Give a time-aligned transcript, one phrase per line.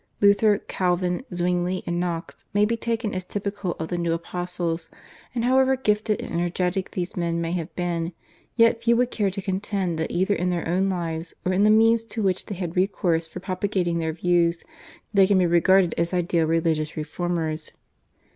[0.19, 4.89] Luther, Calvin, Zwingli, and Knox may be taken as typical of the new apostles,
[5.35, 8.11] and however gifted and energetic these men may have been,
[8.55, 11.69] yet few would care to contend that either in their own lives or in the
[11.69, 14.63] means to which they had recourse for propagating their views
[15.13, 17.71] they can be regarded as ideal religious reformers.